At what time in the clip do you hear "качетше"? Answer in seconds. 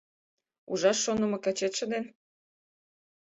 1.45-1.85